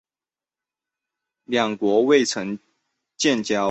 [1.43, 2.57] 两国未曾
[3.17, 3.59] 建交。